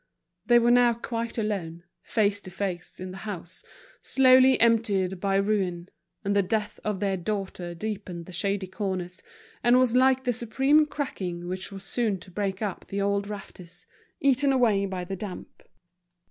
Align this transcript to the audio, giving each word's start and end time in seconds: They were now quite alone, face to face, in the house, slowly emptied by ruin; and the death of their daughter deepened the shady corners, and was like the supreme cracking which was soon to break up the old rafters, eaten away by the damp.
They 0.47 0.57
were 0.57 0.71
now 0.71 0.95
quite 0.95 1.37
alone, 1.37 1.83
face 2.01 2.41
to 2.41 2.49
face, 2.49 2.99
in 2.99 3.11
the 3.11 3.17
house, 3.29 3.63
slowly 4.01 4.59
emptied 4.59 5.19
by 5.19 5.35
ruin; 5.35 5.89
and 6.25 6.35
the 6.35 6.41
death 6.41 6.79
of 6.83 6.99
their 6.99 7.15
daughter 7.15 7.75
deepened 7.75 8.25
the 8.25 8.31
shady 8.31 8.65
corners, 8.65 9.21
and 9.63 9.77
was 9.77 9.95
like 9.95 10.23
the 10.23 10.33
supreme 10.33 10.87
cracking 10.87 11.47
which 11.47 11.71
was 11.71 11.83
soon 11.83 12.17
to 12.21 12.31
break 12.31 12.63
up 12.63 12.87
the 12.87 12.99
old 12.99 13.27
rafters, 13.27 13.85
eaten 14.19 14.51
away 14.51 14.87
by 14.87 15.03
the 15.03 15.15
damp. 15.15 15.61